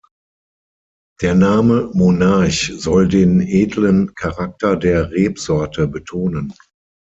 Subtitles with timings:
[1.21, 6.55] Der Name Monarch soll den „edlen“ Charakter der Rebsorte betonen.